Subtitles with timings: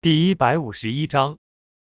[0.00, 1.38] 第一百五十一章，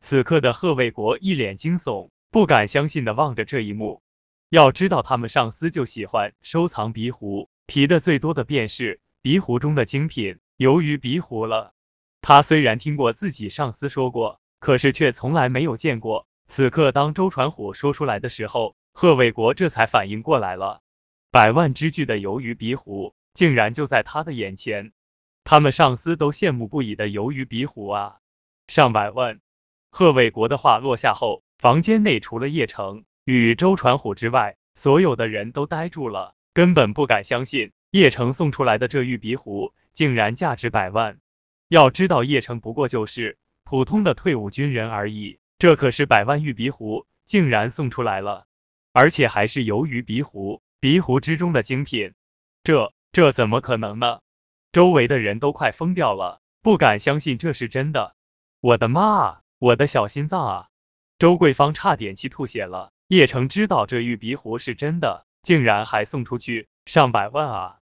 [0.00, 4.02] 此刻的贺卫国一脸惊悚，不敢相信的望着这一幕。
[4.48, 11.72] 要知道，他们上司就喜欢收藏鼻壶，提的最多的便是鼻壶中的精品——鱿鱼鼻壶了。
[12.20, 16.26] 他虽然听过自己上司说过，可是却从来没有见过。
[16.48, 20.80] 此刻，当周传虎说出来的时候，贺卫国这才反应过来了，
[21.30, 24.90] 百万之巨的鱿鱼鼻壶竟然就在他的眼前。
[25.50, 28.18] 他们上司都羡慕不已的鱿鱼鼻壶啊，
[28.68, 29.40] 上百万！
[29.90, 41.18] 贺卫国的话落下后，房间内除了叶城与周传虎之外，所有的人都呆住了，根本不敢相信叶城送出来的这玉鼻壶竟然价值百万。
[41.66, 48.46] 要知道，叶城不过就是普通的退伍军人而已，这可是百万玉鼻壶，竟然送出来了，
[48.92, 52.14] 而且还是鱿鱼鼻壶，鼻壶之中的精品，
[52.62, 54.20] 这这怎么可能呢？
[54.72, 58.14] 周围的人都快疯掉了，不敢相信这是真的。
[58.60, 60.68] 我的妈啊，我的小心脏啊！
[61.18, 62.92] 周桂芳差点气吐血了。
[63.08, 67.78] 叶城知道这玉鼻壶是真的，竟然还送出去上百万啊！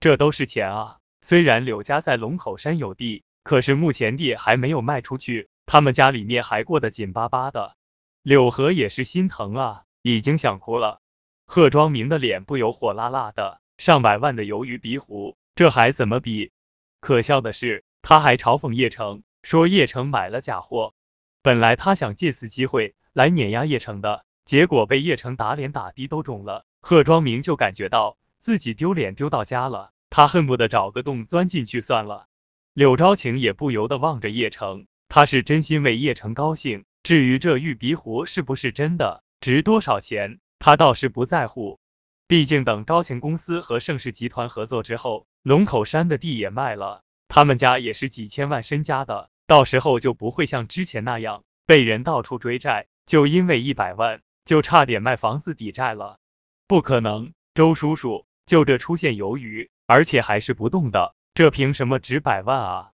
[0.00, 0.98] 这都是钱啊！
[1.20, 7.76] 虽然柳家在龙口山有地，可是目前地还没有卖出去，他们家里面还过得紧巴巴的。
[8.22, 11.00] 柳河也是心疼啊，已经想哭了。
[11.46, 15.36] 贺庄明的脸不由火辣辣的，上百万的鱿鱼鼻壶。
[15.60, 16.52] 这还怎么比？
[17.00, 20.94] 可笑的是，他还嘲讽叶城，说叶城买了假货。
[21.42, 26.64] 本来他想借此机会来碾压叶城的，结果被叶城打脸打的都肿了。
[26.80, 32.26] 贺庄明就感觉到自己丢脸丢到家了，他恨不得找个洞钻进去算了。
[32.72, 36.86] 柳昭晴也不由得望着叶城，他是真心为叶城高兴。
[37.02, 41.78] 至于这玉鼻壶是不是真的，值多少钱，他倒是不在乎。
[42.30, 45.26] 毕竟等昭晴公司和盛世集团合作之后。
[45.42, 56.20] 龙口山的地也卖了，他们家也是几千万身家的，到时候就不会像之前那样被人到处追债，就因为一百万就差点卖房子抵债了。
[56.68, 62.90] 不可能，周叔叔，就这出现鱿鱼，而且还是不动的，这凭什么值百万啊？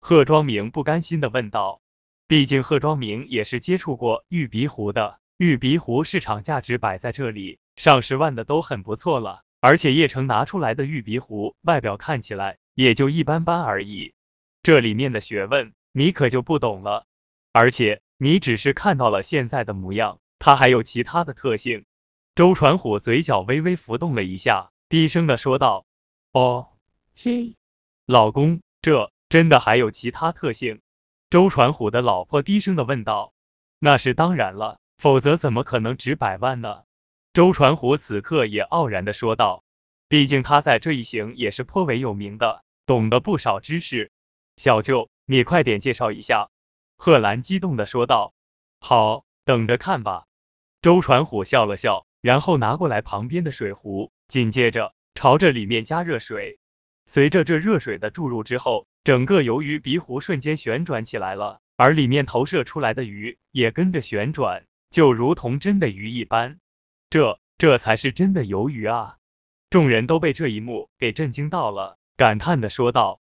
[0.00, 1.80] 贺庄明不甘心的问道。
[2.26, 9.42] 毕竟贺庄明也是接触过玉鼻壶的，玉鼻壶市场价值摆在这里，上十万的都很不错了。
[9.62, 14.14] 而且叶城拿出来的玉鼻壶，外表看起来也就一般般而已，
[14.62, 17.04] 这里面的学问你可就不懂了。
[17.52, 21.84] 而且你只是看到了现在的模样，它还有其他的特性。
[22.34, 25.84] 周传虎嘴角微微浮动了一下，低声的说道
[26.32, 26.68] ：“哦，
[27.14, 27.54] 嘿，
[28.06, 30.80] 老公，这真的还有其他特性？”
[31.28, 33.34] 周传虎的老婆低声的问道
[33.78, 36.82] ：“那是当然了，否则怎么可能值百万呢？”
[37.32, 39.62] 周传虎此刻也傲然的说道
[40.08, 44.10] ：“毕竟他在这一行也是颇为有名的，懂得不少知识。
[44.56, 46.50] 小舅，你快点介绍一下。”
[46.98, 48.34] 贺兰激动的说道
[48.80, 50.24] ：“好，等着看吧。”
[50.82, 56.58] 周传虎笑了笑，然后拿过来旁边的水壶，紧接着朝着里面加热水。
[57.06, 66.58] 随着这热水的注入之后，整个鱿鱼鼻壶瞬间旋转起来了，而里面投射出来的鱼也跟着旋转，就如同真的鱼一般。
[67.10, 69.16] 这这才是真的鱿鱼啊！
[69.68, 73.19] 众人都被这一幕给震惊到了，感叹的说道。